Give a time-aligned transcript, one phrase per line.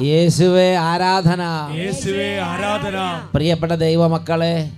[0.00, 1.42] യേശുവേ ആരാധന.
[1.76, 3.20] യേശുവേ ആരാധന.
[3.34, 4.70] പ്രിയപ്പെട്ട ദൈവമക്കളെ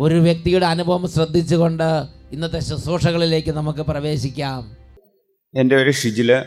[0.00, 4.76] ഒരു വ്യക്തിയുടെ അനുഭവം ശ്രദ്ധിച്ചുകൊണ്ട് ഇന്നത്തെ ശുശ്രൂഷകളിലേക്ക് നമുക്ക് പ്രവേശിക്കാം.
[5.54, 6.42] എന്റെ ഒരു ഷിജിൽ.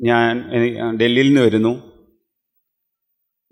[0.00, 0.50] ഞാൻ
[0.96, 1.92] ഡൽഹിയിൽ നിന്ന് വരുന്നു.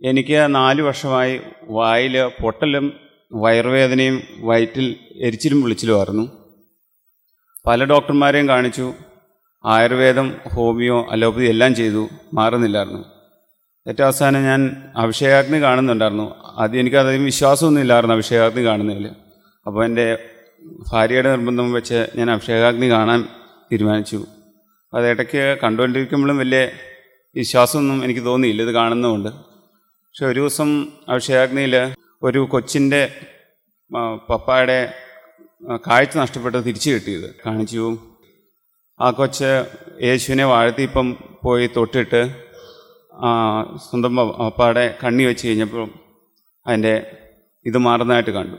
[0.05, 2.93] എനിക്ക് നാല് വർഷമായി വായിൽ പൊട്ടലും
[3.33, 6.31] വയറുവേദനയും വയറ്റിൽ എരിച്ചിലും വിളിച്ചിലും വിളിച്ചിലുമായിരുന്നു.
[7.67, 8.95] പല ഡോക്ടർമാരെയും കാണിച്ചു.
[9.65, 12.09] ആയുർവേദം ഹോമിയോ അലോപ്പതി എല്ലാം ചെയ്തു.
[12.35, 13.05] മാറുന്നില്ലായിരുന്നു.
[13.89, 16.35] ഏറ്റവും അവസാനം ഞാൻ അഭിഷേകാഗ്നി കാണുന്നുണ്ടായിരുന്നു.
[16.57, 19.11] അത് എനിക്ക് അതിന് വിശ്വാസമൊന്നും ഇല്ലായിരുന്നു അഭിഷേകാഗ്നി കാണുന്നതിൽ.
[19.67, 20.19] അപ്പോൾ എന്റെ
[20.93, 23.29] ഭാര്യയുടെ നിർബന്ധം വെച്ച് ഞാൻ അഭിഷേകാഗ്നി കാണാൻ
[23.73, 24.27] തീരുമാനിച്ചു.
[24.95, 26.69] അത് ഇടയ്ക്ക് കണ്ടുകൊണ്ടിരിക്കുമ്പോഴും വലിയ
[27.35, 28.63] വിശ്വാസമൊന്നും എനിക്ക് തോന്നിയില്ല.
[28.63, 29.29] ഇത് കാണുന്നതുകൊണ്ട്.
[29.29, 33.21] പക്ഷെ ഒരു ദിവസം അഭിഷേകാഗ്നിയിൽ ഒരു കൊച്ചിന്റെ
[34.31, 34.95] പപ്പായുടെ
[35.77, 37.35] കാഴ്ച നഷ്ടപ്പെട്ട് തിരിച്ചു കിട്ടിയത്.
[37.47, 37.99] കാണിച്ചു.
[39.01, 39.65] ആ കൊച്ച്
[40.03, 42.45] യേശുവിനെ വാഴ്ത്തിയിപ്പം പോയി തൊട്ടിട്ട്
[43.91, 45.89] സ്വന്തം പപ്പായുടെ കണ്ണി വെച്ച് കഴിഞ്ഞപ്പോൾ
[46.67, 47.17] അതിന്റെ
[47.67, 48.57] ഇത് മാറുന്നതായിട്ട് കണ്ടു.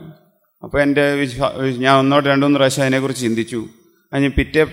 [0.62, 3.66] അപ്പോൾ എന്റെ വിശ്വാ ഞാൻ ഒന്നോട്ട് രണ്ടു മൂന്ന് പ്രാവശ്യം അതിനെക്കുറിച്ച് ചിന്തിച്ചു.
[4.12, 4.66] അതിന് പിറ്റേ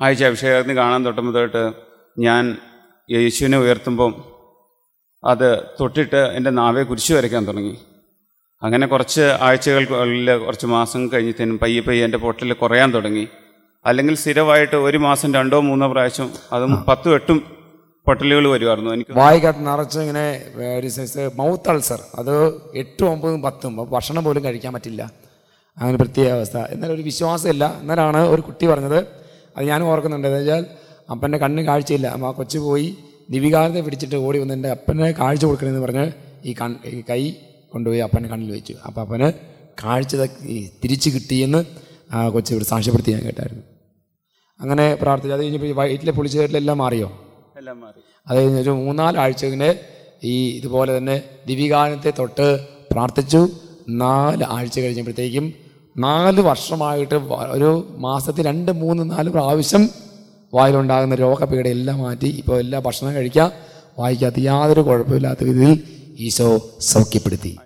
[0.00, 1.72] ആഴ്ച അഭിഷേകത്തിന് കാണാൻ തൊട്ടുമ്പോൾ തൊട്ട്
[2.18, 2.56] ഞാൻ
[3.10, 4.24] യേശുവിനെ ഉയർത്തുമ്പം
[5.24, 7.78] അത് തൊട്ടിട്ട് എന്റെ നാവെ കുരിശ് വരയ്ക്കാൻ തുടങ്ങി.
[8.62, 13.28] അങ്ങനെ കുറച്ച് ആഴ്ചകൾക്കുള്ളിൽ കുറച്ച് മാസം കഴിഞ്ഞത്തേനും പയ്യെ പയ്യെ എന്റെ പൊട്ടൽ കുറയാൻ തുടങ്ങി.
[13.86, 17.56] അല്ലെങ്കിൽ സ്ഥിരമായിട്ട് ഒരു മാസം രണ്ടോ മൂന്നോ പ്രാവശ്യം അതും പത്തും എട്ടും
[18.06, 18.94] പൊട്ടലുകൾ വരുമായിരുന്നു.
[18.94, 20.44] എനിക്ക് വായിക്കകത്ത് നിറച്ച് ഇങ്ങനെ
[20.78, 23.90] ഒരു സൈസ് മൗത്ത് അൾസർ അത് എട്ടും ഒമ്പതും പത്തും.
[23.90, 25.10] ഭക്ഷണം പോലും കഴിക്കാൻ പറ്റില്ല.
[25.78, 26.56] അങ്ങനെ പ്രത്യേക അവസ്ഥ.
[26.56, 27.78] എന്നാൽ ഒരു വിശ്വാസമില്ല.
[27.80, 29.21] എന്നാലാണ് ഒരു കുട്ടി പറഞ്ഞത്
[29.56, 30.28] അത് ഞാനും ഓർക്കുന്നുണ്ട്.
[30.28, 30.66] എന്ന് വെച്ചാൽ
[31.10, 32.06] അപ്പന്റെ കണ്ണ് കാഴ്ചയില്ല.
[32.06, 32.96] അപ്പം ആ കൊച്ചു പോയി
[33.30, 36.12] ദിവികാരത്തെ പിടിച്ചിട്ട് ഓടി വന്ന് എന്റെ അപ്പനെ കാഴ്ച കൊടുക്കണമെന്ന് പറഞ്ഞ്
[36.44, 37.30] ഈ കൺ ഈ കൈ
[37.72, 38.74] കൊണ്ടുപോയി അപ്പന്റെ കണ്ണിൽ വെച്ചു.
[38.86, 39.32] അപ്പോൾ അപ്പന്
[39.84, 40.16] കാഴ്ച
[40.84, 41.64] തിരിച്ചു കിട്ടിയെന്ന്
[42.12, 43.62] ആ കൊച്ചു ഇവിടെ സാക്ഷ്യപ്പെടുത്തി ഞാൻ കേട്ടായിരുന്നു.
[44.60, 45.34] അങ്ങനെ പ്രാർത്ഥിച്ചു.
[45.34, 47.08] അത് കഴിഞ്ഞപ്പോൾ ഈ വയറ്റിലെ പൊളിച്ചേട്ടിലെല്ലാം മാറിയോ?
[47.58, 48.00] എല്ലാം മാറി.
[48.26, 49.78] അത് കഴിഞ്ഞൊരു മൂന്നാലാഴ്ച ഇങ്ങനെ
[50.24, 52.60] ഈ ഇതുപോലെ തന്നെ ദിവികാനത്തെ തൊട്ട്
[52.92, 53.48] പ്രാർത്ഥിച്ചു.
[53.88, 55.54] നാല് ആഴ്ച കഴിഞ്ഞപ്പോഴത്തേക്കും
[55.96, 59.88] നാല് വർഷമായിട്ട് ഒരു മാസത്തിൽ രണ്ട് മൂന്ന് നാല് പ്രാവശ്യം
[60.54, 63.52] വായിലുണ്ടാകുന്ന രോഗപീഠ എല്ലാം മാറ്റി ഇപ്പോൾ എല്ലാ ഭക്ഷണം കഴിക്കുക
[63.98, 65.82] വായിക്കാത്ത യാതൊരു കുഴപ്പമില്ലാത്ത രീതിയിൽ
[66.18, 67.56] ഈശോ സൗഖ്യപ്പെടുത്തി.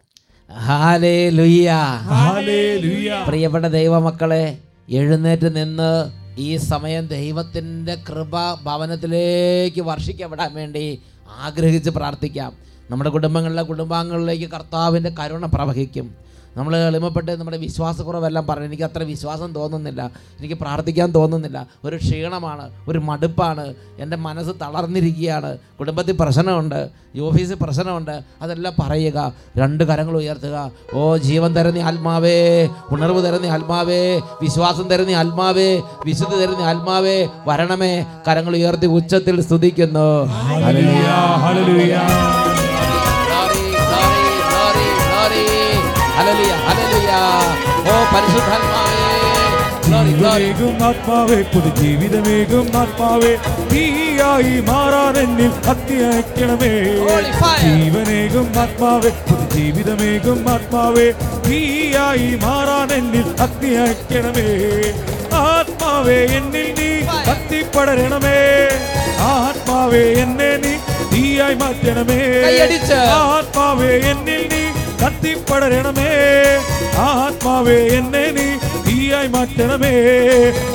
[3.29, 4.59] പ്രിയപ്പെട്ട ദൈവമക്കളെ
[4.91, 10.99] എഴുന്നേറ്റ് നിന്ന് ഈ സമയം ദൈവത്തിന്റെ കൃപ ഭവനത്തിലേക്ക് വർഷിക്കപ്പെടാൻ വേണ്ടി
[11.45, 12.53] ആഗ്രഹിച്ച് പ്രാർത്ഥിക്കാം.
[12.91, 16.26] നമ്മുടെ കുടുംബങ്ങളിലെ കുടുംബാംഗങ്ങളിലേക്ക് കർത്താവിന്റെ കരുണ പ്രവഹിക്കും.
[16.57, 21.67] നമ്മൾ എളിമപ്പെട്ട് നമ്മുടെ വിശ്വാസക്കുറവെല്ലാം പറഞ്ഞു എനിക്ക് അത്ര വിശ്വാസം തോന്നുന്നില്ല എനിക്ക് പ്രാർത്ഥിക്കാൻ തോന്നുന്നില്ല.
[21.85, 23.75] ഒരു ക്ഷീണമാണ് ഒരു മടുപ്പാണ്.
[23.99, 25.59] എന്റെ മനസ്സ് തളർന്നിരിക്കുകയാണ്.
[25.79, 28.23] കുടുംബത്തിൽ പ്രശ്നമുണ്ട് ഈ ഓഫീസിൽ പ്രശ്നമുണ്ട്.
[28.43, 30.71] അതെല്ലാം പറയുക രണ്ട് കരങ്ങൾ ഉയർത്തുക.
[30.95, 38.07] ഓ ജീവൻ തരുന്ന ആത്മാവേ ഉണർവ് തരുന്ന ആത്മാവേ വിശ്വാസം തരുന്ന ആത്മാവേ വിശുദ്ധി തരുന്ന ആത്മാവേ വരണമേ.
[38.29, 40.25] കരങ്ങൾ ഉയർത്തി ഉച്ചത്തിൽ സ്തുതിക്കുന്നു.
[40.25, 41.07] Hallelujah
[41.45, 41.97] hallelujah.
[46.17, 47.25] Hallelujah, hallelujah.
[47.87, 48.95] ഓ പരിശുദ്ധാത്മാവേ
[50.87, 53.33] ആത്മാവേ പുതു ജീവിതമേകും ആത്മാവേ
[53.73, 56.73] തീയായി മാറാൻ എന്നിൽ അത്യയക്കണമേ
[57.65, 61.07] ജീവനേകും ആത്മാവേ പുതു ജീവിതമേകും ആത്മാവേ
[61.47, 64.49] തീയായി മാറാൻ എന്നിൽ അത്യയക്കണമേ
[65.47, 66.91] ആത്മാവേ എന്നിൽ നീ
[67.29, 68.39] കത്തിപ്പടരണമേ.
[69.31, 70.75] ആത്മാവേ എന്നെ നീ
[71.13, 72.21] തീയായി മാറ്റണമേ.
[73.21, 74.63] ആത്മാവേ എന്നിൽ നീ
[75.07, 76.13] കത്തിപ്പടരണമേ
[76.99, 78.47] ആത്മാവേ എന്നെ നീ
[78.87, 79.93] തീയായി മാറ്റണമേ.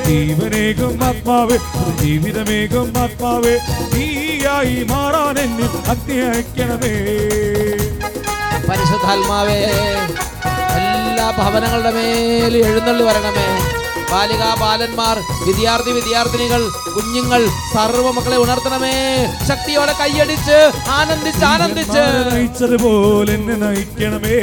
[0.05, 1.57] ജീവനേകും ആത്മാവേ
[2.01, 3.57] ജീവിതമേകും ആത്മാവേ.
[3.93, 5.71] തീയായി മാറാൻ എന്നിൽ
[6.21, 6.93] അയക്കണമേ.
[8.69, 9.59] പരിശുദ്ധാത്മാവേ
[10.75, 13.80] എല്ലാ ഭവനങ്ങളുടെ മേൽ എഴുന്നള്ളി വരണമേ.
[14.11, 15.17] ബാലികാ ബാലന്മാർ
[15.47, 16.61] വിദ്യാർത്ഥി വിദ്യാർത്ഥിനികൾ
[16.95, 17.41] കുഞ്ഞുങ്ങൾ
[17.73, 18.95] സർവ മക്കളെ ഉണർത്തണമേ
[19.49, 20.57] ശക്തിയോടെ കൈയടിച്ച്
[20.97, 24.37] ആനന്ദിച്ച് ആനന്ദിച്ച് നയിച്ചതുപോലെ എന്നെ നയിക്കണമേ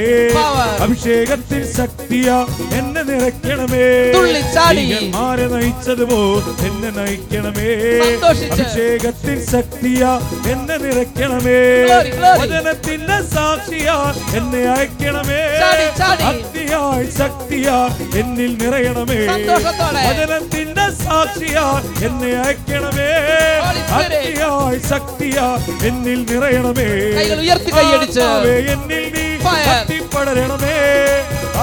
[0.84, 2.28] അഭിഷേകത്തിൽ ശക്തിയ
[2.78, 3.84] എന്നെ നിറയ്ക്കണമേ.
[5.16, 7.68] മാരെ നയിച്ചതുപോലെ എന്നെ നയിക്കണമേ.
[8.50, 10.02] അഭിഷേകത്തിൽ ശക്തിയ
[10.52, 11.58] എന്നെ നിറയ്ക്കണമേ.
[12.40, 13.96] വചനത്തിന്റെ സാക്ഷിയാ
[14.38, 15.40] എന്നെ അയക്കണമേ
[16.24, 17.06] ശക്തിയായി.
[17.20, 17.76] ശക്തിയാ
[18.20, 19.20] എന്നിൽ നിറയണമേ.
[19.60, 21.64] വചനത്തിന്റെ സാക്ഷിയാ
[22.06, 23.08] എന്നെ അയക്കണമേ
[23.60, 23.88] Holy Spirit.
[23.92, 25.46] ഭക്തിയായി ശക്തിയാ
[25.88, 26.88] എന്നിൽ നിറയണമേ
[27.18, 28.20] കൈകൾ ഉയർത്തി കൈയടിച്ച്.
[28.22, 29.64] ആത്മാവേ എന്നിൽ നീ Fire.
[29.68, 30.76] കത്തിപ്പടരണമേ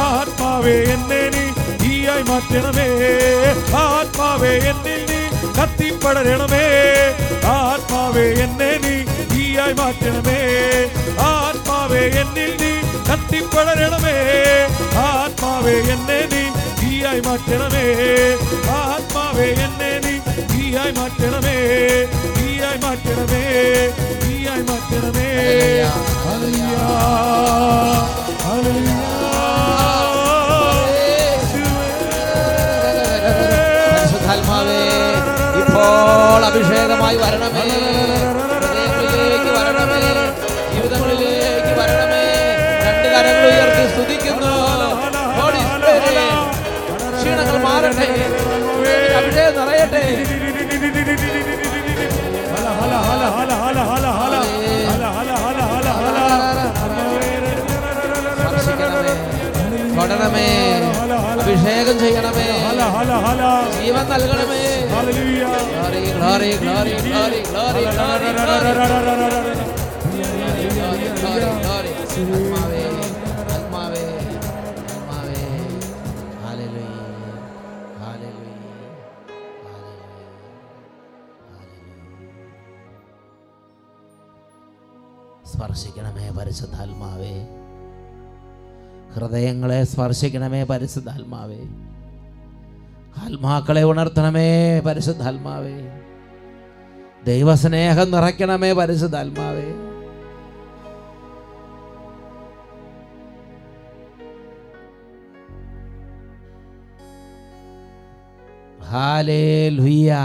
[0.04, 1.46] ആത്മാവേ എന്നെ നീ
[1.82, 2.88] തീയായി മാറ്റണമേ
[3.84, 5.22] ആത്മാവേ എന്നിൽ നീ
[5.58, 6.66] കത്തിപ്പടരണമേ
[7.56, 8.96] ആത്മാവേ ആത്മാവേ എന്നെ നീ
[9.32, 10.40] തീയായി മാറ്റണമേ
[11.30, 12.74] ആത്മാവേ എന്നിൽ നീ
[13.10, 14.18] കത്തിപ്പടരണമേ
[15.08, 16.44] ആത്മാവേ എന്നെ നീ
[16.96, 17.86] തീയായി മാറ്റണമേ.
[18.70, 20.14] ആത്മാവേ എന്നെ നീ
[20.52, 21.56] തീയായി മാറ്റണമേ.
[22.38, 23.44] തീയായി മാറ്റണമേ.
[24.24, 25.28] തീയായി മാറ്റണമേ.
[28.46, 28.96] ഹല്ലേലൂയ.
[33.98, 34.82] പരിശുദ്ധാത്മാവേ
[35.60, 37.95] ഇപ്പോൾ അഭിഷേകമായി വരണമേ.
[60.16, 60.48] നൽകണമേ
[61.34, 62.48] അഭിഷേകം ചെയ്യണമേ
[63.76, 64.64] ജീവൻ നൽകണമേ
[85.50, 87.34] സ്പർശിക്കണമേ പരിശുദ്ധാത്മാവേ
[89.16, 91.60] ഹൃദയങ്ങളെ സ്പർശിക്കണമേ പരിശുദ്ധാത്മാവേ.
[93.18, 95.78] ആത്മാക്കളെ ഉണർത്തണമേ പരിശുദ്ധാത്മാവേ.
[97.26, 99.68] ദൈവസ്നേഹം നിറയ്ക്കണമേ പരിശുദ്ധാത്മാവേ.
[108.92, 110.16] Hallelujah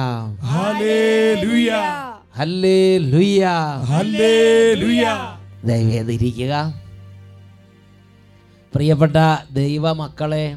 [3.90, 5.06] hallelujah.
[5.64, 6.74] ദൈവേദിരിക്കുക
[8.74, 9.16] പ്രിയപ്പെട്ട
[9.52, 10.56] ദൈവമക്കളെ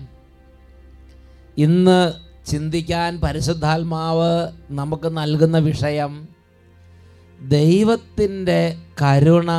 [1.57, 2.13] ഇന്ന്
[2.45, 6.27] ചിന്തിക്കാൻ പരിശുദ്ധാത്മാവ് നമുക്ക് നൽകുന്ന വിഷയം
[7.41, 9.51] ദൈവത്തിന്റെ കരുണ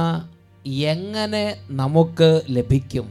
[0.67, 3.07] എങ്ങനെ നമുക്ക് ലഭിക്കും?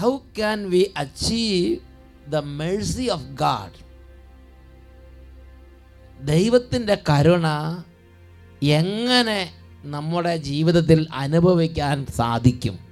[0.00, 1.76] How can we achieve
[2.30, 3.78] the mercy of God
[6.24, 7.46] ദൈവത്തിന്റെ കരുണ
[8.62, 9.52] എങ്ങനെ
[9.84, 12.85] നമ്മുടെ ജീവിതത്തിൽ അനുഭവിക്കാൻ സാധിക്കും?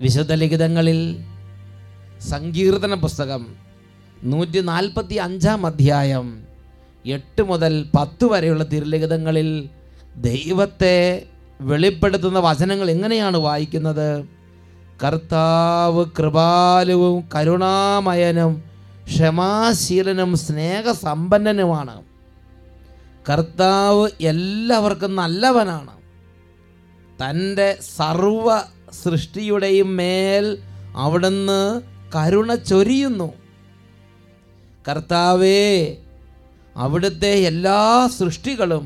[0.00, 1.24] വിശുദ്ധ ലിഖിതങ്ങളിൽ
[2.18, 3.46] സങ്കീർത്തന പുസ്തകം
[4.22, 6.44] നൂറ്റി നാൽപ്പത്തി അഞ്ചാം അധ്യായം
[7.06, 9.68] എട്ട് മുതൽ പത്ത് വരെയുള്ള തിരുലിഖിതങ്ങളിൽ
[10.16, 11.26] ദൈവത്തെ
[11.60, 14.24] വെളിപ്പെടുത്തുന്ന വചനങ്ങൾ എങ്ങനെയാണ് വായിക്കുന്നത്?
[15.04, 18.64] കർത്താവ് കൃപാലുവും കരുണാമയനും
[19.04, 22.02] ക്ഷമാശീലനും സ്നേഹസമ്പന്നനുമാണ്.
[23.30, 25.94] കർത്താവ് എല്ലാവർക്കും നല്ലവനാണ്.
[27.22, 28.60] തന്റെ സർവ
[29.02, 30.58] സൃഷ്ടിയുടെയും മേൽ
[30.96, 31.80] അവിടുന്ന്
[32.14, 33.28] കരുണ ചൊരിയുന്നു.
[34.88, 35.64] കർത്താവേ
[36.76, 37.80] അവിടുത്തെ എല്ലാ
[38.18, 38.84] സൃഷ്ടികളും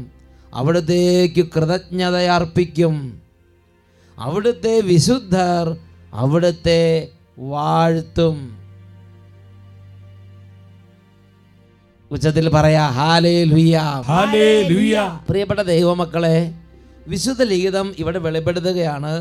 [0.55, 2.94] അവിടുത്തേക്ക് കൃതജ്ഞതയർപ്പിക്കും.
[4.19, 5.76] അവിടുത്തെ വിശുദ്ധർ
[6.12, 6.82] അവിടുത്തെ
[7.38, 8.37] വാഴ്ത്തും.
[12.10, 13.76] ഉച്ചത്തിൽ പറയാ ഹാലേ ലുയ
[14.10, 14.96] ഹാലേ ലുയ
[15.28, 16.38] പ്രിയപ്പെട്ട ദൈവമക്കളെ
[17.06, 19.12] വിശുദ്ധ ലിഖിതം ഇവിടെ വെളിപ്പെടുത്തുകയാണ്.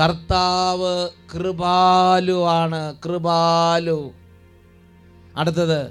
[0.00, 4.12] കർത്താവ് കൃപാലു ആണ് കൃപാലു.
[5.36, 5.90] അടുത്തത്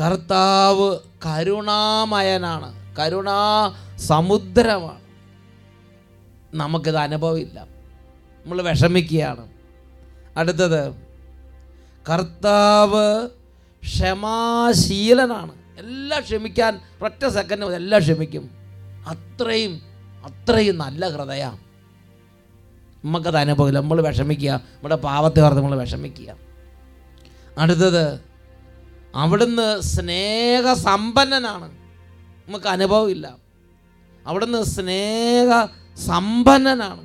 [0.00, 5.00] കർത്താവ് കരുണാമയനാണ് കരുണാ സമുദ്രമാണ്.
[6.54, 7.60] നമുക്കിത് അനുഭവമില്ല.
[8.44, 9.48] നമ്മൾ വിഷമിക്കുകയാണ്.
[10.36, 10.92] അടുത്തത്
[12.10, 13.28] കർത്താവ്
[13.82, 15.52] ക്ഷമാശീലനാണ്.
[15.78, 18.50] എല്ലാം ക്ഷമിക്കാൻ ഒറ്റ സെക്കൻഡ് എല്ലാം ക്ഷമിക്കും.
[19.08, 19.80] അത്രയും
[20.24, 21.63] അത്രയും നല്ല ഹൃദയം
[23.04, 24.50] നമുക്കത് അനുഭവമില്ല നമ്മൾ വിഷമിക്കുക.
[24.74, 26.30] നമ്മുടെ പാവത്തെ ഓർത്ത് നമ്മൾ വിഷമിക്കുക.
[27.58, 28.04] അടുത്തത്
[29.14, 31.68] അവിടുന്ന് സ്നേഹസമ്പന്നനാണ്.
[32.46, 33.26] നമുക്ക് അനുഭവമില്ല
[34.26, 35.50] അവിടുന്ന് സ്നേഹ
[36.06, 37.04] സമ്പന്നനാണ്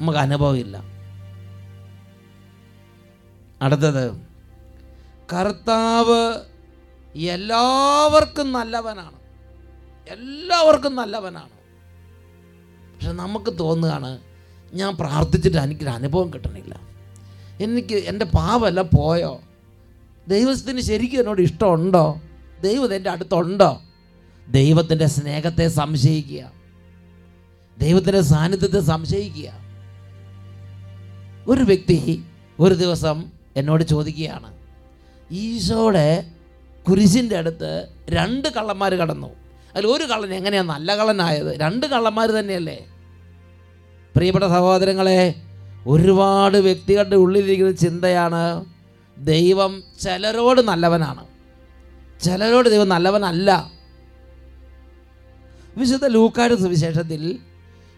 [0.00, 0.76] നമുക്ക് അനുഭവമില്ല
[3.62, 4.04] അടുത്തത്
[5.32, 6.22] കർത്താവ്
[7.14, 9.18] എല്ലാവർക്കും നല്ലവനാണ്.
[10.08, 11.63] എല്ലാവർക്കും നല്ലവനാണ്.
[13.04, 14.18] പക്ഷെ നമുക്ക് തോന്നുകയാണ്
[14.74, 16.80] ഞാൻ പ്രാർത്ഥിച്ചിട്ട് എനിക്കൊരു അനുഭവം കിട്ടണില്ല.
[17.60, 19.40] എനിക്ക് എന്റെ പാവമല്ല പോയോ?
[20.28, 22.20] ദൈവത്തിന് ശരിക്കും എന്നോട് ഇഷ്ടമുണ്ടോ?
[22.62, 23.82] ദൈവം എന്റെ അടുത്തുണ്ടോ?
[24.48, 26.52] ദൈവത്തിന്റെ സ്നേഹത്തെ സംശയിക്കുക.
[27.78, 29.52] ദൈവത്തിന്റെ സാന്നിധ്യത്തെ സംശയിക്കുക.
[31.48, 32.24] ഒരു വ്യക്തി
[32.60, 33.24] ഒരു ദിവസം
[33.56, 34.54] എന്നോട് ചോദിക്കുകയാണ്
[35.30, 36.26] ഈശോയുടെ
[36.88, 39.30] കുരിശിന്റെ അടുത്ത് രണ്ട് കള്ളന്മാർ കടന്നു.
[39.74, 41.60] അതിൽ ഒരു കള്ളൻ എങ്ങനെയാണ് നല്ല കള്ളനായത്?
[41.60, 42.86] രണ്ട് കള്ളന്മാർ തന്നെയല്ലേ?
[44.16, 45.34] പ്രിയപ്പെട്ട സഹോദരങ്ങളെ
[45.86, 48.64] ഒരുപാട് വ്യക്തികളുടെ ഉള്ളിലിരിക്കുന്ന ചിന്തയാണ്
[49.18, 51.26] ദൈവം ചിലരോട് നല്ലവനാണ്.
[52.22, 53.70] ചിലരോട് ദൈവം നല്ലവനല്ല.
[55.76, 57.38] വിശുദ്ധ ലൂക്കാട് സുവിശേഷത്തിൽ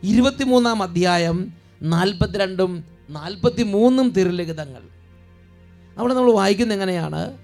[0.02, 4.82] ഇരുപത്തിമൂന്നാം അധ്യായം നാൽപ്പത്തിരണ്ടും നാൽപ്പത്തി മൂന്നും തിരുലിഖിതങ്ങൾ.
[5.98, 7.38] അവിടെ നമ്മൾ വായിക്കുന്ന എങ്ങനെയാണ്?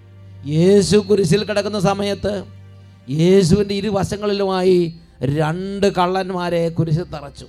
[0.47, 2.45] യേശു കുരിശിൽ കിടക്കുന്ന സമയത്ത്
[3.11, 7.47] യേശുവിന്റെ ഇരുവശങ്ങളിലുമായി രണ്ട് കള്ളന്മാരെ കുരിശിൽ തറച്ചു.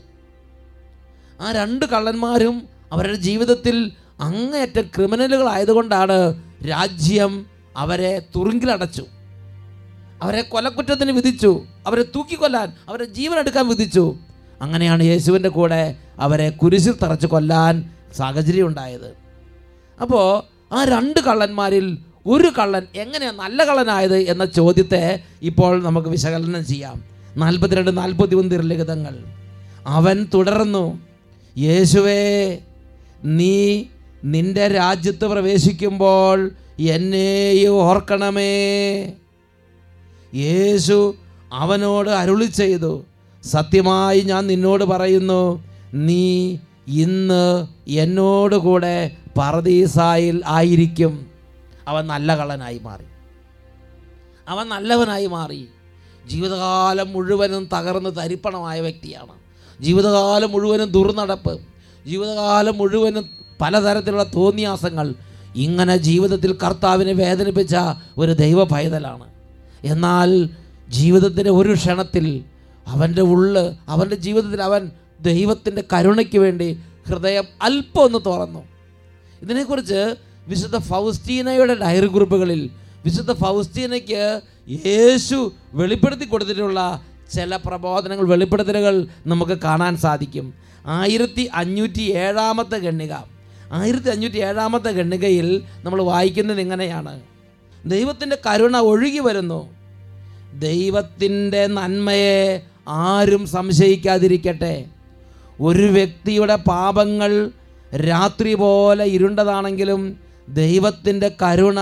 [1.42, 7.46] ആ രണ്ട് കള്ളന്മാരും അവരുടെ ജീവിതത്തിൽ അങ്ങേയറ്റം ക്രിമിനലുകളായതുകൊണ്ടാണ് രാജ്യം
[7.78, 9.06] അവരെ തുറുങ്കിലടച്ചു.
[10.22, 11.64] അവരെ കൊലക്കുറ്റത്തിന് വിധിച്ചു.
[11.88, 14.16] അവരെ തൂക്കിക്കൊല്ലാൻ അവരെ ജീവനെടുക്കാൻ വിധിച്ചു.
[14.62, 19.14] അങ്ങനെയാണ് യേശുവിന്റെ കൂടെ അവരെ കുരിശിൽ തറച്ച് കൊല്ലാൻ സാഹചര്യം ഉണ്ടായത്.
[20.02, 27.04] അപ്പോൾ ആ രണ്ട് കള്ളന്മാരിൽ ഒരു കള്ളൻ എങ്ങനെയാണ് നല്ല കള്ളനായത് എന്ന ചോദ്യത്തെ ഇപ്പോൾ നമുക്ക് വിശകലനം ചെയ്യാം.
[27.38, 29.16] നാൽപ്പത്തിരണ്ട് നാൽപ്പത്തി ഒന്ന് തിരലിഖിതങ്ങൾ.
[29.88, 31.13] അവൻ തുടർന്നു.
[31.58, 32.58] യേശുവേ
[33.24, 33.84] നീ
[34.24, 39.14] നിന്റെ രാജ്യത്ത് പ്രവേശിക്കുമ്പോൾ എന്നെയും ഓർക്കണമേ.
[40.36, 41.16] യേശു
[41.54, 43.06] അവനോട് അരുളി ചെയ്തു.
[43.44, 46.58] സത്യമായി ഞാൻ നിന്നോട് പറയുന്നു നീ
[46.88, 51.26] ഇന്ന് എന്നോട് കൂടെ പറദീസായിൽ ആയിരിക്കും.
[51.88, 53.04] അവൻ നല്ല കള്ളനായി മാറി.
[54.50, 55.68] അവൻ നല്ലവനായി മാറി.
[56.28, 59.43] ജീവിതകാലം മുഴുവനും തകർന്ന് തരിപ്പണമായ വ്യക്തിയാണ്.
[59.82, 61.60] ജീവിതകാലം മുഴുവനും ദുർനടപ്പ്
[62.08, 63.30] ജീവിതകാലം മുഴുവനും
[63.62, 65.16] പലതരത്തിലുള്ള തോന്നിയാസങ്ങൾ.
[65.56, 67.76] ഇങ്ങനെ ജീവിതത്തിൽ കർത്താവിനെ വേദനിപ്പിച്ച
[68.18, 69.28] ഒരു ദൈവ പൈതലാണ്
[69.84, 70.50] എന്നാൽ
[70.90, 72.44] ജീവിതത്തിന്റെ ഒരു ക്ഷണത്തിൽ
[72.88, 78.64] അവന്റെ ഉള്ള് അവന്റെ ജീവിതത്തിൽ അവൻ ദൈവത്തിന്റെ കരുണയ്ക്ക് വേണ്ടി ഹൃദയം അല്പം ഒന്ന് തുറന്നു.
[79.42, 82.70] ഇതിനെക്കുറിച്ച് വിശുദ്ധ ഫൗസ്റ്റീനയുടെ ഡയറി കുറിപ്പുകളിൽ
[83.06, 84.42] വിശുദ്ധ ഫൗസ്റ്റീനയ്ക്ക്
[84.86, 87.02] യേശു വെളിപ്പെടുത്തി കൊടുത്തിട്ടുള്ള
[87.34, 90.54] ചില പ്രബോധനങ്ങൾ വെളിപ്പെടുത്തലുകൾ നമുക്ക് കാണാൻ സാധിക്കും.
[90.86, 93.14] ആയിരത്തി അഞ്ഞൂറ്റി ഏഴാമത്തെ ഗണ്ണിക
[93.72, 97.22] ആയിരത്തി അഞ്ഞൂറ്റി ഏഴാമത്തെ ഗണ്ണികയിൽ നമ്മൾ വായിക്കുന്നത് ഇങ്ങനെയാണ്.
[97.86, 99.76] ദൈവത്തിന്റെ കരുണ ഒഴുകി വരുന്നു.
[100.60, 104.86] ദൈവത്തിന്റെ നന്മയെ ആരും സംശയിക്കാതിരിക്കട്ടെ.
[105.62, 107.52] ഒരു വ്യക്തിയുടെ പാപങ്ങൾ
[107.96, 111.80] രാത്രി പോലെ ഇരുണ്ടതാണെങ്കിലും ദൈവത്തിന്റെ കരുണ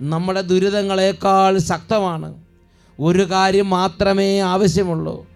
[0.00, 2.45] നമ്മുടെ ദുരിതങ്ങളെക്കാൾ ശക്തമാണ്.
[3.00, 5.26] ഒരു കാര്യം മാത്രമേ ആവശ്യമുള്ളൂ.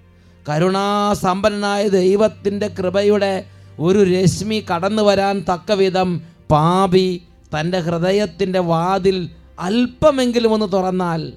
[0.48, 3.44] കരുണാസമ്പന്നനായ ദൈവത്തിന്റെ കൃപയുടെ
[3.78, 7.22] ഒരു രശ്മി കടന്നു വരാൻ തക്കവിധം പാപി
[7.58, 9.28] തന്റെ ഹൃദയത്തിന്റെ വാതിൽ
[9.60, 11.32] അല്പമെങ്കിലും ഒന്ന് തുറന്നാൽ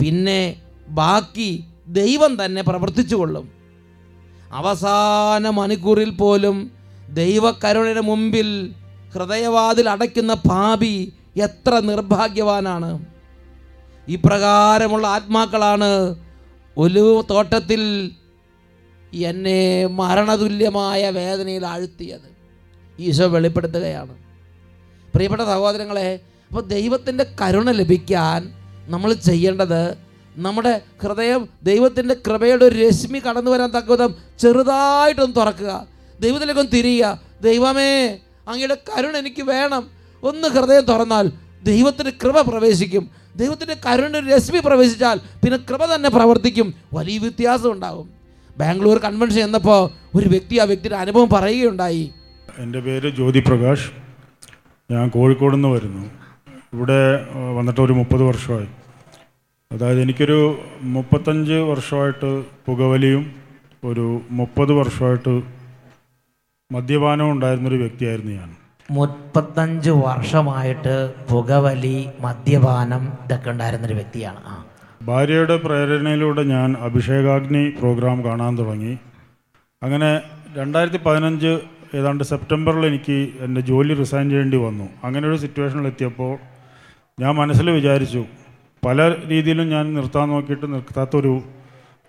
[0.00, 0.56] പിന്നെ
[0.88, 3.48] ബാക്കി ദൈവം തന്നെ പ്രവർത്തിച്ചു കൊള്ളും.
[4.52, 6.70] അവസാന മണിക്കൂറിൽ പോലും
[7.08, 8.74] ദൈവകരുണയുടെ മുമ്പിൽ
[9.14, 13.11] ഹൃദയവാതിൽ അടയ്ക്കുന്ന പാപി എത്ര നിർഭാഗ്യവാനാണ്.
[14.08, 16.14] ഇപ്രകാരമുള്ള ആത്മാക്കളാണ്
[16.76, 18.10] ഒലിവ് തോട്ടത്തിൽ
[19.14, 22.32] എന്നെ മരണതുല്യമായ വേദനയിൽ ആഴ്ത്തിയത്.
[22.98, 24.18] ഈശോ വെളിപ്പെടുത്തുകയാണ്.
[25.14, 28.52] പ്രിയപ്പെട്ട സഹോദരങ്ങളെ അപ്പോൾ ദൈവത്തിന്റെ കരുണ ലഭിക്കാൻ
[28.86, 29.98] നമ്മൾ ചെയ്യേണ്ടത്
[30.36, 35.86] നമ്മുടെ ഹൃദയം ദൈവത്തിന്റെ കൃപയുടെ ഒരു രശ്മി കടന്നു വരാൻ തക്ക വിധം ചെറുതായിട്ടൊന്ന് തുറക്കുക.
[36.20, 37.20] ദൈവത്തിലേക്കൊന്ന് തിരിയുക.
[37.42, 38.18] ദൈവമേ
[38.48, 39.90] അങ്ങയുടെ കരുണ എനിക്ക് വേണം.
[40.22, 41.32] ഒന്ന് ഹൃദയം തുറന്നാൽ
[41.62, 43.21] ദൈവത്തിന്റെ കൃപ പ്രവേശിക്കും.
[43.36, 46.74] ദൈവത്തിന്റെ കരുണ രശ്മി പ്രവേശിച്ചാൽ പിന്നെ കൃപ തന്നെ പ്രവർത്തിക്കും.
[46.94, 48.10] വലിയ വ്യത്യാസം ഉണ്ടാകും
[48.58, 52.10] ബാംഗ്ലൂർ കൺവെൻഷൻ എന്നപ്പോൾ ഒരു വ്യക്തി ആ വ്യക്തിയുടെ അനുഭവം പറയുകയുണ്ടായി.
[52.58, 53.90] എന്റെ പേര് ജ്യോതി പ്രകാശ്
[54.90, 56.10] ഞാൻ കോഴിക്കോട് നിന്ന് വരുന്നു.
[56.74, 58.68] ഇവിടെ വന്നിട്ട് ഒരു മുപ്പത് വർഷമായി.
[59.72, 63.34] അതായത് എനിക്കൊരു മുപ്പത്തഞ്ച് വർഷമായിട്ട് പുകവലിയും
[63.84, 65.42] ഒരു മുപ്പത് വർഷമായിട്ട്
[66.72, 68.56] മദ്യപാനവും ഉണ്ടായിരുന്നൊരു വ്യക്തിയായിരുന്നു ഞാൻ.
[68.92, 74.36] മുപ്പത്തഞ്ച് വർഷമായിട്ട് പുകവലി മദ്യപാനം ഇതൊക്കെ ഉണ്ടായിരുന്നൊരു വ്യക്തിയാണ്.
[74.46, 74.64] ആ.
[75.02, 78.98] ഭാര്യയുടെ പ്രേരണയിലൂടെ ഞാൻ അഭിഷേകാഗ്നി പ്രോഗ്രാം കാണാൻ തുടങ്ങി.
[79.82, 80.20] അങ്ങനെ
[80.56, 81.58] രണ്ടായിരത്തി പതിനഞ്ച്
[81.94, 84.88] ഏതാണ്ട് സെപ്റ്റംബറിൽ എനിക്ക് എന്റെ ജോലി റിസൈൻ ചെയ്യേണ്ടി വന്നു.
[85.04, 86.38] അങ്ങനെ ഒരു സിറ്റുവേഷനിൽ എത്തിയപ്പോൾ
[87.20, 88.24] ഞാൻ മനസ്സിൽ വിചാരിച്ചു
[88.86, 91.40] പല രീതിയിലും ഞാൻ നിർത്താൻ നോക്കിയിട്ട് നിർത്താത്തൊരു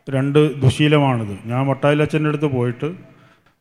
[0.09, 1.37] രണ്ട് ദുശീലമാണിത്.
[1.45, 3.12] ഞാൻ മട്ടായിലച്ഛന്റെ അടുത്ത് പോയിട്ട്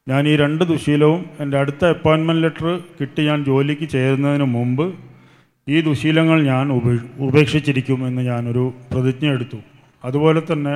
[0.07, 2.67] ഞാൻ ഈ രണ്ട് ദുശീലവും എന്റെ അടുത്ത അപ്പോയിൻമെന്റ് ലെറ്റർ
[3.01, 4.87] കിട്ടി ഞാൻ ജോലിക്ക് ചേരുന്നതിന് മുമ്പ്
[5.67, 9.59] ഈ ദുശീലങ്ങൾ ഞാൻ ഉപേ ഉപേക്ഷിച്ചിരിക്കും എന്ന് ഞാനൊരു പ്രതിജ്ഞ എടുത്തു.
[10.05, 10.75] അതുപോലെ തന്നെ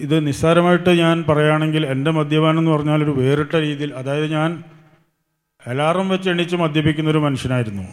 [0.00, 4.50] ഇത് നിസ്സാരമായിട്ട് ഞാൻ പറയുകയാണെങ്കിൽ എന്റെ മദ്യപാനം എന്ന് പറഞ്ഞാൽ ഒരു വേറിട്ട രീതിയിൽ അതായത് ഞാൻ
[5.62, 7.84] അലാറം വെച്ച് എണീച്ച് മദ്യപിക്കുന്ന ഒരു മനുഷ്യനായിരുന്നു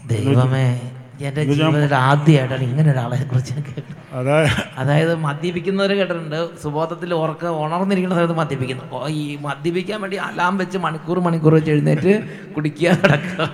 [1.24, 3.54] എന്റെ ജീവിതത്തിൽ ആദ്യമായിട്ടാണ് ഇങ്ങനെ ഒരാളെ കുറിച്ച്
[4.80, 6.40] അതായത് മദ്യപിക്കുന്നവർ കേട്ടിട്ടുണ്ട്.
[6.64, 8.86] സുബോധത്തിൽ ഉറക്ക ഉണർന്നിരിക്കുന്ന സമയത്ത് മദ്യപിക്കുന്നു.
[9.18, 12.14] ഈ മദ്യപിക്കാൻ വേണ്ടി അലാം വെച്ച് മണിക്കൂർ മണിക്കൂർ വെച്ച് എഴുന്നേറ്റ്
[12.56, 13.48] കുടിക്കുക കിടക്കുക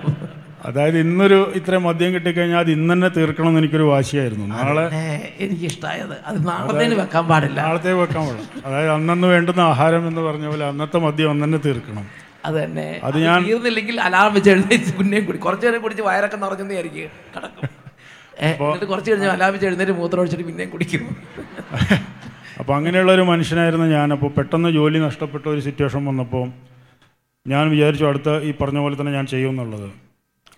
[0.68, 4.46] അതായത് ഇന്നൊരു ഇത്ര മദ്യം കിട്ടിക്കഴിഞ്ഞാൽ അത് ഇന്ന് തന്നെ തീർക്കണം എന്ന് എനിക്കൊരു വാശിയായിരുന്നു.
[4.54, 5.02] നാളെ ഏ,
[5.44, 7.58] എനിക്ക് ഇഷ്ടമായത് അത് നാളത്തേന് വെക്കാൻ പാടില്ല.
[7.62, 8.48] നാളത്തെ വെക്കാൻ പാടില്ല.
[8.66, 12.06] അതായത് അന്നു വേണ്ടുന്ന ആഹാരം എന്ന് പറഞ്ഞ പോലെ അന്നത്തെ മദ്യം അന്ന് തന്നെ തീർക്കണം.
[12.44, 15.38] അത് തന്നെ അത് ഞാൻ- തീർന്നില്ലെങ്കിൽ അലാറം വെച്ച് എഴുന്നേറ്റ് പിന്നെയും കുടി.
[15.38, 17.08] കുറച്ചു നേരം കുടിച്ച് വയറൊക്കെ നിറഞ്ഞെന്ന് വിചാരിക്കും.
[17.36, 17.68] കിടക്കും.
[18.40, 21.16] എന്നിട്ട് കുറച്ച് കഴിഞ്ഞ് അലാമിച്ച് എഴുന്നേറ്റ് മൂത്രം ഒഴിച്ചിട്ട് പിന്നെയും കുടിക്കും.
[22.58, 24.12] അപ്പോൾ അങ്ങനെയുള്ള ഒരു മനുഷ്യനായിരുന്നു ഞാൻ.
[24.12, 26.52] അപ്പോൾ പെട്ടെന്ന് ജോലി നഷ്ടപ്പെട്ട ഒരു സിറ്റുവേഷൻ വന്നപ്പോൾ
[27.46, 29.90] ഞാൻ വിചാരിച്ചു അടുത്ത ഈ പറഞ്ഞ പോലെ തന്നെ ഞാൻ ചെയ്യുമെന്നുള്ളത്.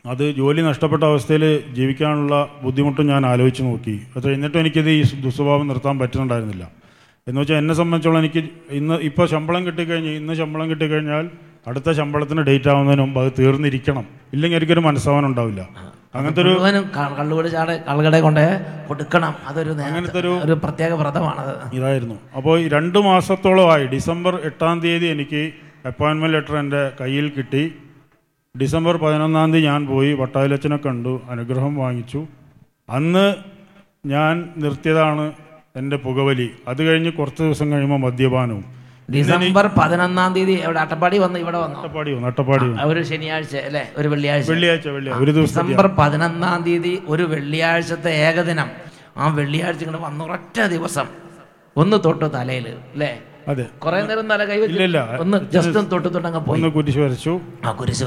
[0.06, 4.00] അത് ജോലി നഷ്ടപ്പെട്ട അവസ്ഥയിൽ ജീവിക്കാനുള്ള ബുദ്ധിമുട്ടും ഞാൻ ആലോചിച്ച് നോക്കി.
[4.16, 6.70] അത് എന്നിട്ടും എനിക്കിത് ഈ ദുസ്വഭാവം നിർത്താൻ പറ്റുന്നുണ്ടായിരുന്നില്ല.
[7.28, 11.30] എന്ന് വെച്ചാൽ എന്നെ സംബന്ധിച്ചോളം എനിക്ക് ഇന്ന് ഇപ്പോൾ ശമ്പളം കിട്ടിക്കഴിഞ്ഞ് ഇന്ന് ശമ്പളം കിട്ടിക്കഴിഞ്ഞാൽ
[11.66, 14.04] അടുത്ത ശമ്പളത്തിന് ഡേറ്റ് ആവുന്നതിന് മുമ്പ് അത് തീർന്നിരിക്കണം.
[14.32, 15.68] ഇല്ലെങ്കിൽ എനിക്കൊരു മനസ്സാവാൻ ഉണ്ടാവില്ല.
[16.14, 16.52] അങ്ങനത്തെ ഒരു
[17.18, 18.44] കള്ളുകൂടി ചാട് കള്ളുകട കൊണ്ട്
[18.88, 19.34] കൊടുക്കണം.
[19.46, 21.42] അതൊരു അങ്ങനത്തെ ഒരു ഒരു പ്രത്യേക വ്രതമാണ്
[21.74, 22.16] ഇതായിരുന്നു.
[22.36, 25.42] അപ്പോൾ ഈ രണ്ട് മാസത്തോളമായി ഡിസംബർ എട്ടാം തീയതി എനിക്ക്
[25.86, 27.74] അപ്പോയിൻമെന്റ് ലെറ്റർ എന്റെ കയ്യിൽ കിട്ടി.
[28.60, 32.26] ഡിസംബർ പതിനൊന്നാം തീയതി ഞാൻ പോയി വട്ടായിലച്ചനെ കണ്ടു അനുഗ്രഹം വാങ്ങിച്ചു.
[32.90, 33.34] അന്ന്
[34.06, 35.32] ഞാൻ നിർത്തിയതാണ്
[35.76, 36.50] എന്റെ പുകവലി.
[36.68, 38.79] അത് കഴിഞ്ഞ് കുറച്ച് ദിവസം കഴിയുമ്പോൾ മദ്യപാനവും.
[39.14, 41.38] ഡിസംബർ പതിനൊന്നാം തീയതി ഇവിടെ അട്ടപ്പാടി വന്ന്?
[41.38, 41.78] ഇവിടെ വന്നു?
[41.78, 43.84] അട്ടപ്പാടി വന്നു അട്ടപ്പാടി ഒരു ശനിയാഴ്ച അല്ലേ?
[43.96, 44.50] ഒരു വെള്ളിയാഴ്ച.
[44.50, 44.88] വെള്ളിയാഴ്ച
[45.22, 48.68] ഒരു ദിവസം ഡിസംബർ പതിനൊന്നാം തീയതി ഒരു വെള്ളിയാഴ്ചത്തെ ഏകദിനം.
[49.16, 51.06] ആ വെള്ളിയാഴ്ച ഇങ്ങോട്ട് വന്ന ഒരൊറ്റ ദിവസം.
[51.76, 53.10] ഒന്ന് തൊട്ട് തലയിൽ അല്ലേ?
[53.48, 53.64] അതെ.
[53.78, 54.56] കുറെ നേരം തല കൈ.
[55.20, 56.60] ഒന്ന് ജസ്റ്റ് ഒന്ന് തൊട്ട് തൊട്ടങ്ങ് പോയി.
[56.60, 58.04] ഒന്ന് കുരിശ് വരച്ചു ആ കുരിശ്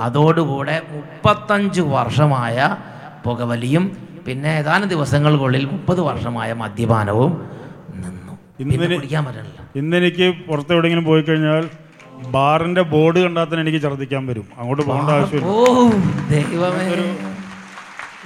[0.00, 2.76] അതോടുകൂടെ മുപ്പത്തഞ്ച് വർഷമായ
[3.24, 3.84] പുകവലിയും
[4.26, 7.32] പിന്നെ ഏതാനും ദിവസങ്ങൾക്കുള്ളിൽ മുപ്പത് വർഷമായ മദ്യപാനവും
[8.60, 9.78] ഇന്നലെ- കുടിക്കാൻ പറ്റണില്ല.
[9.78, 11.68] ഇന്നെനിക്ക് പുറത്തെവിടെയെങ്കിലും പോയി കഴിഞ്ഞാൽ
[12.30, 14.44] ബാറിന്റെ ബോർഡ് കണ്ടാൽ തന്നെ എനിക്ക് ഛർദ്ദിക്കാൻ വരും.
[14.58, 15.48] അങ്ങോട്ട് പോകേണ്ട ആവശ്യമില്ല.
[15.48, 15.64] ഓ
[16.30, 17.16] ദൈവമേ.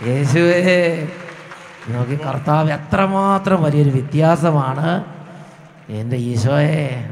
[0.08, 1.08] യേശുവേ.
[1.88, 5.04] നോക്കി കർത്താവ് എത്രമാത്രം വലിയൊരു വ്യത്യാസമാണ്.
[5.88, 7.10] എന്റെ ഈശോയെ.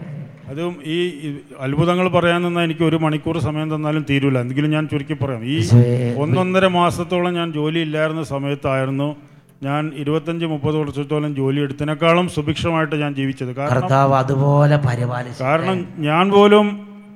[0.49, 4.39] അതും ഈ ഈ അത്ഭുതങ്ങൾ പറയാൻ നിന്നാൽ എനിക്ക് ഒരു മണിക്കൂർ സമയം തന്നാലും തീരൂല.
[4.39, 5.45] എന്തെങ്കിലും ഞാൻ ചുരുക്കി പറയാം.
[5.45, 5.69] ഈ
[6.17, 9.17] ഒന്നൊന്നര മാസത്തോളം ഞാൻ ജോലി ഇല്ലായിരുന്ന സമയത്തായിരുന്നു
[9.67, 13.53] ഞാൻ ഇരുപത്തഞ്ച് മുപ്പത് വർഷത്തോളം ജോലി എടുത്തതിനേക്കാളും സുഭിക്ഷമായിട്ട് ഞാൻ ജീവിച്ചത്.
[13.59, 16.67] കാരണം കർത്താവ് അതുപോലെ പരിപാലിച്ചു കാരണം ഞാൻ പോലും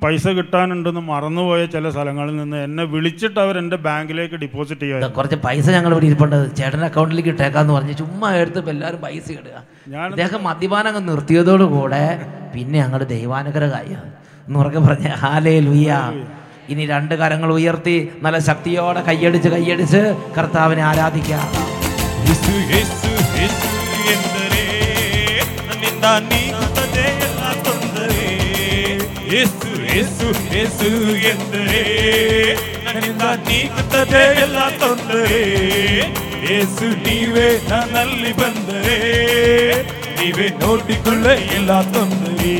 [0.02, 5.08] പൈസ കിട്ടാനുണ്ടെന്ന് മറന്നുപോയ ചില സ്ഥലങ്ങളിൽ നിന്ന് എന്നെ വിളിച്ചിട്ട് അവർ എന്റെ ബാങ്കിലേക്ക് ഡിപ്പോസിറ്റ് ചെയ്യുക.
[5.18, 6.36] കുറച്ച് പൈസ ഞങ്ങൾ ഇവിടെ ഇരിപ്പുണ്ട്.
[6.58, 9.56] ചേട്ടന്റെ അക്കൗണ്ടിലേക്ക് ഇട്ടേക്കാന്ന് പറഞ്ഞ് ചുമ്മാ എടുത്തപ്പോൾ എല്ലാവരും പൈസ ഇടുക.
[9.94, 12.04] ഞാൻ അദ്ദേഹം മദ്യപാനം അങ്ങ് നിർത്തിയതോടുകൂടെ
[12.54, 13.92] പിന്നെ അങ്ങോട്ട് ദൈവാനുഗ്രഹമായ
[14.46, 16.00] എന്ന് ഉറക്കെ പറഞ്ഞ ഹാലേ ലുയ്യ
[16.72, 20.02] ഇനി രണ്ട് കരങ്ങൾ ഉയർത്തി നല്ല ശക്തിയോടെ കൈയടിച്ച് കൈയടിച്ച്
[20.38, 21.44] കർത്താവിനെ ആരാധിക്കാം.
[22.25, 23.69] ಯೇಸು ಯೇಸು ಯೇಸು
[24.13, 24.65] ಎಂದರೆ
[25.67, 28.27] ನನ್ನಿಂದ ನೀಗುತ್ತದೆ ಎಲ್ಲ ತೊಂದರೆ
[29.33, 30.89] ಯೇಸು ಯೇಸು ಯೇಸು
[31.31, 31.83] ಎಂದರೆ
[32.85, 35.41] ನನ್ನಿಂದ ನೀಗುತ್ತದೆ ಎಲ್ಲ ತೊಂದರೆ
[36.49, 38.97] ಯೇಸು ನೀವೇ ನನ್ನಲ್ಲಿ ಬಂದರೆ
[40.17, 41.25] ನೀವೇ ನೋಡಿಕೊಳ್ಳ
[41.57, 42.55] ಎಲ್ಲ ತೊಂದರೆ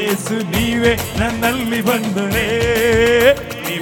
[0.00, 2.46] ಯೇಸು ನೀವೇ ನನ್ನಲ್ಲಿ ಬಂದರೆ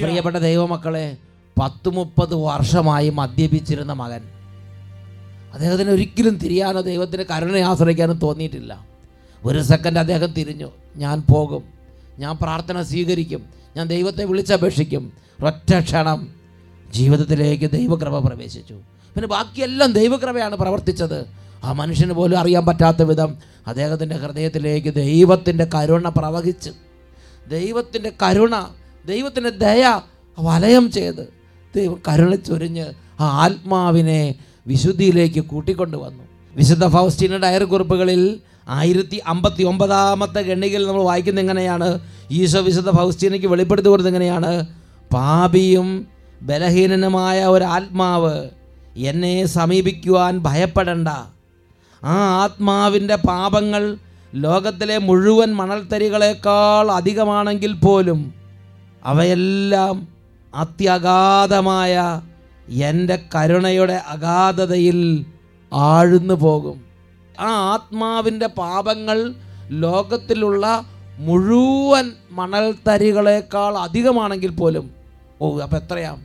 [0.00, 1.16] പ്രിയപ്പെട്ട ദൈവമക്കളെ
[1.60, 4.20] പത്ത് മുപ്പത് വർഷമായി മദ്യപിച്ചിരുന്ന മകൻ.
[5.52, 8.86] അദ്ദേഹത്തിന് ഒരിക്കലും തിരിയാനോ ദൈവത്തിന്റെ കരുണയെ ആശ്രയിക്കാനോ തോന്നിയിട്ടില്ല.
[9.44, 10.70] ഒരു സെക്കൻഡ് അദ്ദേഹം തിരിഞ്ഞു.
[10.96, 11.64] ഞാൻ പോകും.
[12.18, 13.44] ഞാൻ പ്രാർത്ഥന സ്വീകരിക്കും.
[13.76, 15.12] ഞാൻ ദൈവത്തെ വിളിച്ചപേക്ഷിക്കും.
[15.44, 16.28] ഒറ്റ ക്ഷണം
[16.94, 18.74] ജീവിതത്തിലേക്ക് ദൈവകൃപ പ്രവേശിച്ചു.
[19.14, 21.43] പിന്നെ ബാക്കിയെല്ലാം ദൈവകൃപയാണ് പ്രവർത്തിച്ചത്.
[21.64, 23.30] ആ മനുഷ്യന് പോലും അറിയാൻ പറ്റാത്ത വിധം
[23.66, 26.70] അദ്ദേഹത്തിന്റെ ഹൃദയത്തിലേക്ക് ദൈവത്തിന്റെ കരുണ പ്രവഹിച്ച്
[27.46, 28.54] ദൈവത്തിന്റെ കരുണ
[29.04, 29.84] ദൈവത്തിന്റെ ദയ
[30.38, 31.24] വലയം ചെയ്ത്
[31.74, 32.86] ദൈവം കരുണ ചൊരിഞ്ഞ്
[33.20, 34.22] ആ ആത്മാവിനെ
[34.66, 36.24] വിശുദ്ധിയിലേക്ക് കൂട്ടിക്കൊണ്ടു വന്നു
[36.54, 38.22] വിശുദ്ധ ഫൗസ്റ്റീന ഡയറി കുറിപ്പുകളിൽ
[38.70, 41.88] ആയിരത്തി അമ്പത്തി ഒമ്പതാമത്തെ ഗണ്ണികയിൽ നമ്മൾ വായിക്കുന്നത് എങ്ങനെയാണ്
[42.30, 44.52] ഈശോ വിശുദ്ധ ഫൗസ്റ്റീനയ്ക്ക് വെളിപ്പെടുത്തി കൊടുത്തത് എങ്ങനെയാണ്
[45.10, 45.88] പാപിയും
[46.40, 48.34] ബലഹീനനുമായ ഒരു ആത്മാവ്
[49.02, 51.08] എന്നെ സമീപിക്കുവാൻ ഭയപ്പെടണ്ട
[52.04, 53.96] ആ ആത്മാവിന്റെ പാപങ്ങൾ
[54.34, 58.34] ലോകത്തിലെ മുഴുവൻ മണൽത്തരികളേക്കാൾ അധികമാണെങ്കിൽ പോലും
[59.04, 60.08] അവയെല്ലാം
[60.54, 62.22] അത്യഗാധമായ
[62.68, 65.26] എന്റെ കരുണയുടെ അഗാധതയിൽ
[65.72, 66.84] ആഴ്ന്നു പോകും.
[67.40, 69.34] ആ ആത്മാവിന്റെ പാപങ്ങൾ
[69.70, 70.84] ലോകത്തിലുള്ള
[71.18, 74.94] മുഴുവൻ മണൽത്തരികളേക്കാൾ അധികമാണെങ്കിൽ പോലും
[75.40, 76.16] ഓ അപ്പോൾ എത്രയാ?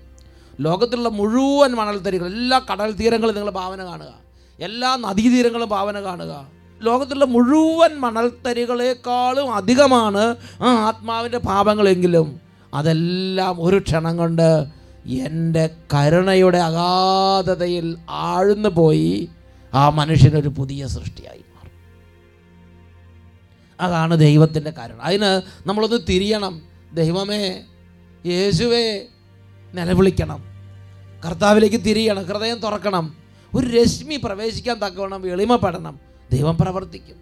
[0.60, 4.29] ലോകത്തിലുള്ള മുഴുവൻ മണൽത്തരികൾ എല്ലാ കടൽ തീരങ്ങളും നിങ്ങൾ ഭാവന കാണുക.
[4.62, 6.48] എല്ലാ നദീതീരങ്ങളും ഭാവന കാണുക.
[6.82, 12.40] ലോകത്തിലുള്ള മുഴുവൻ മണൽത്തരികളെക്കാളും അധികമാണ് ആ ആത്മാവിന്റെ പാപങ്ങളെങ്കിലും.
[12.74, 14.66] അതെല്ലാം ഒരു ക്ഷണം കൊണ്ട്
[15.06, 19.30] എന്റെ കരുണയുടെ അഗാധതയിൽ ആഴ്ന്നു പോയി
[19.74, 21.72] ആ മനുഷ്യനൊരു പുതിയ സൃഷ്ടിയായി മാറും.
[23.82, 24.98] അതാണ് ദൈവത്തിന്റെ കരുണ.
[25.02, 26.62] അതിന് നമ്മളൊന്ന് തിരിയണം.
[26.94, 27.62] ദൈവമേ
[28.26, 29.06] യേശുവേ
[29.74, 30.44] നിലവിളിക്കണം.
[31.26, 32.24] കർത്താവിലേക്ക് തിരിയണം.
[32.24, 33.29] ഹൃദയം തുറക്കണം.
[33.56, 35.96] ഒരു രശ്മി പ്രവേശിക്കാൻ തക്കവണ്ണം എളിമപ്പെടണം
[36.32, 37.18] ദൈവം പ്രവർത്തിക്കും.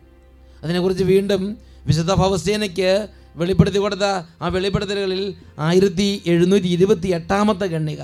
[0.63, 4.05] അതിനെക്കുറിച്ച് വീണ്ടും വിശുദ്ധ ഭവസേനയ്ക്ക് വെളിപ്പെടുത്തി കൊടുത്ത
[4.41, 5.21] ആ വെളിപ്പെടുത്തലുകളിൽ
[5.59, 8.01] ആയിരത്തി എഴുന്നൂറ്റി ഇരുപത്തി എട്ടാമത്തെ ഗണ്ണിക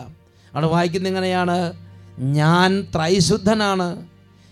[0.54, 1.58] അവിടെ വായിക്കുന്ന ഇങ്ങനെയാണ്
[2.20, 3.88] ഞാൻ ത്രൈശുദ്ധനാണ്.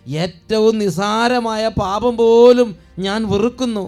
[0.06, 3.86] ഏറ്റവും നിസാരമായ പാപം പോലും ഞാൻ വെറുക്കുന്നു.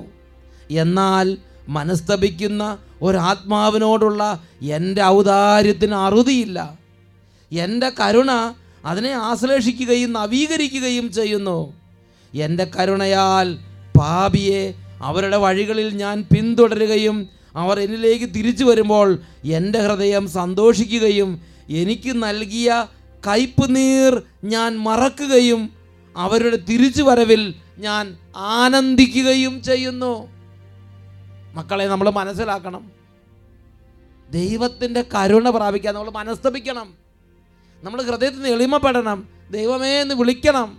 [0.72, 1.38] എന്നാൽ
[1.70, 2.64] മനസ്തപിക്കുന്ന
[3.02, 4.24] ഒരാത്മാവിനോടുള്ള
[4.62, 6.60] എന്റെ ഔദാര്യത്തിന് അറുതിയില്ല.
[7.52, 8.32] എന്റെ കരുണ
[8.86, 11.74] അതിനെ ആശ്ലേഷിക്കുകയും നവീകരിക്കുകയും ചെയ്യുന്നു.
[12.36, 13.60] എന്റെ കരുണയാൽ
[14.00, 22.88] പാപിയെ അവരുടെ വഴികളിൽ ഞാൻ പിന്തുടരുകയും അവർ എന്നിലേക്ക് തിരിച്ചു വരുമ്പോൾ എന്റെ ഹൃദയം സന്തോഷിക്കുകയും എനിക്ക് നൽകിയ
[23.28, 25.70] കയ്പ് നീർ ഞാൻ മറക്കുകയും
[26.18, 30.30] അവരുടെ തിരിച്ചു വരവിൽ ഞാൻ ആനന്ദിക്കുകയും ചെയ്യുന്നു.
[31.54, 32.92] മക്കളെ നമ്മൾ മനസ്സിലാക്കണം.
[34.32, 37.03] ദൈവത്തിന്റെ കരുണ പ്രാപിക്കാൻ നമ്മൾ മനസ്തപിക്കണം.
[37.84, 39.28] നമ്മൾ ഹൃദയത്തിൽ നിന്ന് എളിമപ്പെടണം.
[39.52, 40.78] ദൈവമേ എന്ന് വിളിക്കണം.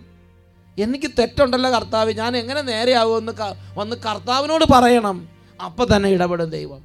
[0.79, 2.13] എനിക്ക് തെറ്റുണ്ടല്ലോ കർത്താവ്.
[2.13, 3.33] ഞാൻ എങ്ങനെ നേരെയാവുമെന്ന്
[3.79, 5.29] വന്ന് കർത്താവിനോട് പറയണം.
[5.65, 6.81] അപ്പം തന്നെ ഇടപെടും ദൈവം.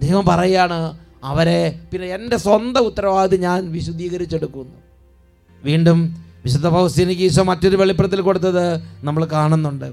[0.00, 4.74] ദൈവം പറയാണ് അവരെ പിന്നെ എന്റെ സ്വന്തം ഉത്തരവാദിത്വം ഞാൻ വിശുദ്ധീകരിച്ചെടുക്കുന്നു.
[5.64, 9.92] വീണ്ടും വിശുദ്ധ ഫൗസ്തീനിക്ക് ഈശോ മറ്റൊരു വെളിപ്പെടുത്തൽ കൊടുത്തത് നമ്മൾ കാണുന്നുണ്ട്.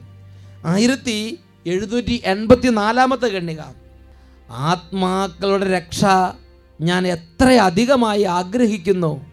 [0.66, 3.60] ആയിരത്തി എഴുന്നൂറ്റി എൺപത്തി നാലാമത്തെ ഗണ്ണിക
[4.50, 6.06] ആത്മാക്കളുടെ രക്ഷ
[6.82, 9.26] ഞാൻ എത്ര അധികമായി ആഗ്രഹിക്കുന്നു.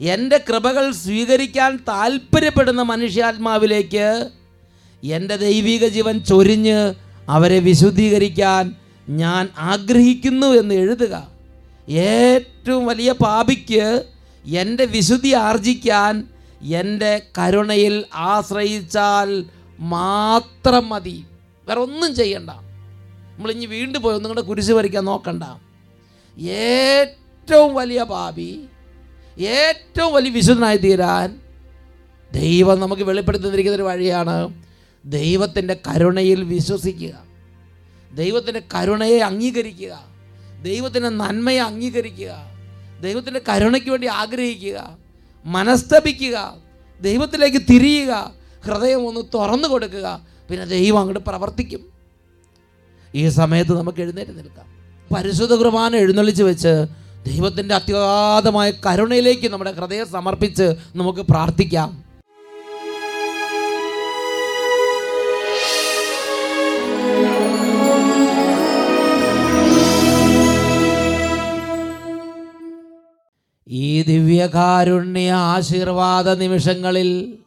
[0.00, 4.30] എന്റെ കൃപകൾ സ്വീകരിക്കാൻ താല്പര്യപ്പെടുന്ന മനുഷ്യാത്മാവിലേക്ക്
[5.04, 6.94] എന്റെ ദൈവിക ജീവൻ ചൊരിഞ്ഞ്
[7.28, 8.74] അവരെ വിശുദ്ധീകരിക്കാൻ
[9.08, 11.14] ഞാൻ ആഗ്രഹിക്കുന്നു എന്ന് എഴുതുക.
[11.88, 14.04] ഏറ്റവും വലിയ പാപിക്ക്
[14.46, 16.24] എന്റെ വിശുദ്ധി ആർജിക്കാൻ
[16.62, 19.44] എന്റെ കരുണയിൽ ആശ്രയിച്ചാൽ
[19.80, 21.24] മാത്രം മതി.
[21.68, 25.42] വേറെ ഒന്നും ചെയ്യണ്ട നമ്മളിഞ്ഞ് വീണ്ടും പോയി ഒന്നും കൂടെ കുരിശ് വരയ്ക്കാൻ നോക്കണ്ട.
[26.38, 28.66] ഏറ്റവും വലിയ പാപി
[29.38, 31.40] ഏറ്റവും വലിയ വിശുദ്ധനായി തീരാൻ
[32.34, 34.62] ദൈവം നമുക്ക് വെളിപ്പെടുത്തി ഒരു വഴിയാണ്
[35.04, 37.22] ദൈവത്തിന്റെ കരുണയിൽ വിശ്വസിക്കുക.
[38.14, 40.04] ദൈവത്തിന്റെ കരുണയെ അംഗീകരിക്കുക.
[40.62, 42.50] ദൈവത്തിന്റെ നന്മയെ അംഗീകരിക്കുക.
[43.00, 44.98] ദൈവത്തിന്റെ കരുണയ്ക്ക് വേണ്ടി ആഗ്രഹിക്കുക.
[45.44, 46.56] മനസ്തപിക്കുക.
[47.00, 48.34] ദൈവത്തിലേക്ക് തിരിയുക.
[48.64, 50.26] ഹൃദയം ഒന്ന് തുറന്നു കൊടുക്കുക.
[50.50, 51.92] പിന്നെ ദൈവം അങ്ങോട്ട് പ്രവർത്തിക്കും.
[53.14, 54.75] ഈ സമയത്ത് നമുക്ക് എഴുന്നേറ്റ് നിൽക്കാം.
[55.12, 56.86] പരിശുദ്ധ കുർബാന എഴുന്നള്ളിച്ച് വെച്ച്
[57.26, 62.06] ദൈവത്തിന്റെ അത്യഗാധമായ കരുണയിലേക്ക് നമ്മുടെ ഹൃദയം സമർപ്പിച്ച് നമുക്ക് പ്രാർത്ഥിക്കാം.
[73.68, 77.38] ഈ ദിവ്യകാരുണ്യ ആശീർവാദ നിമിഷങ്ങളിൽ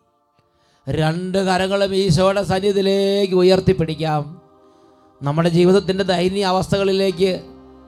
[0.89, 4.38] രണ്ട് കരങ്ങളും ഈശോയുടെ സന്നിധിയിലേക്ക് ഉയർത്തിപ്പിടിക്കാം.
[5.22, 7.32] നമ്മുടെ ജീവിതത്തിന്റെ ദയനീയ അവസ്ഥകളിലേക്ക്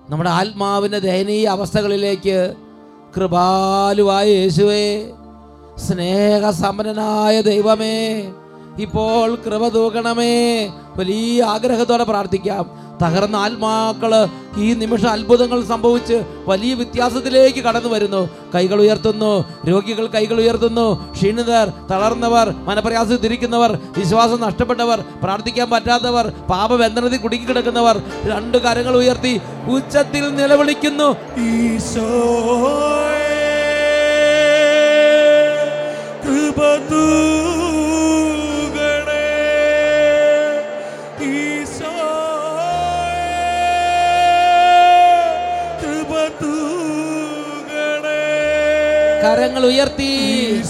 [0.09, 2.37] നമ്മുടെ ആത്മാവിന്റെ ദയനീയ അവസ്ഥകളിലേക്ക്
[3.15, 4.85] കൃപാലുവായ യേശുവേ
[5.85, 7.95] സ്നേഹസമ്പന്നനായ ദൈവമേ
[8.77, 10.33] ഇപ്പോൾ കൃപ തൂക്കണമേ
[10.97, 12.65] വലിയ ആഗ്രഹത്തോടെ പ്രാർത്ഥിക്കാം.
[13.01, 14.13] തകർന്ന ആത്മാക്കൾ
[14.57, 16.17] ഈ നിമിഷം അത്ഭുതങ്ങൾ സംഭവിച്ച്
[16.49, 18.29] വലിയ വ്യത്യാസത്തിലേക്ക് കടന്നു വരുന്നു.
[18.55, 19.31] കൈകൾ ഉയർത്തുന്നു
[19.69, 20.85] രോഗികൾ കൈകൾ ഉയർത്തുന്നു.
[21.13, 27.97] ക്ഷീണിതർ തളർന്നവർ മനപ്രയാസത്തിരിക്കുന്നവർ വിശ്വാസം നഷ്ടപ്പെട്ടവർ പ്രാർത്ഥിക്കാൻ പറ്റാത്തവർ പാപബന്ധനത്തിൽ കുടുങ്ങിക്കിടക്കുന്നവർ
[28.31, 29.41] രണ്ട് കരങ്ങൾ ഉയർത്തി
[29.77, 31.09] ഉച്ചത്തിൽ നിലവിളിക്കുന്നു.
[31.47, 32.09] ഈശോ
[49.65, 50.61] ഉയർത്തി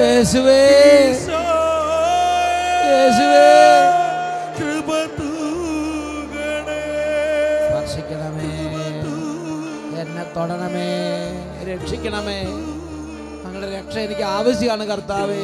[0.00, 0.66] യേശുവേ.
[2.92, 3.46] യേശുവേ.
[7.68, 8.50] സ്പർശിക്കണമേ.
[10.00, 10.88] എന്നെ തൊടണമേ.
[11.72, 12.65] രക്ഷിക്കണമേ.
[13.86, 15.42] രക്ഷ എനിക്ക് ആവശ്യമാണ് കർത്താവേ.